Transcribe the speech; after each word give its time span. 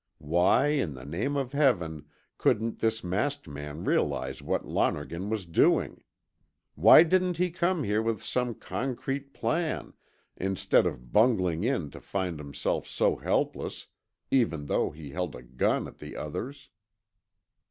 Why, 0.17 0.69
in 0.69 0.95
the 0.95 1.05
name 1.05 1.35
of 1.37 1.51
Heaven, 1.53 2.07
couldn't 2.39 2.79
this 2.79 3.03
masked 3.03 3.47
man 3.47 3.83
realize 3.83 4.41
what 4.41 4.65
Lonergan 4.65 5.29
was 5.29 5.45
doing? 5.45 6.03
Why 6.73 7.03
didn't 7.03 7.37
he 7.37 7.51
come 7.51 7.83
here 7.83 8.01
with 8.01 8.23
some 8.23 8.55
concrete 8.55 9.31
plan 9.31 9.93
instead 10.35 10.87
of 10.87 11.13
bungling 11.13 11.63
in 11.63 11.91
to 11.91 12.01
find 12.01 12.39
himself 12.39 12.87
so 12.87 13.15
helpless, 13.17 13.85
even 14.31 14.65
though 14.65 14.89
he 14.89 15.11
held 15.11 15.35
a 15.35 15.43
gun 15.43 15.87
on 15.87 15.93
the 15.99 16.15
others? 16.17 16.69